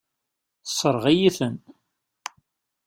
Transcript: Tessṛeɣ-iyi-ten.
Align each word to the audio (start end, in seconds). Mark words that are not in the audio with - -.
Tessṛeɣ-iyi-ten. 0.65 1.55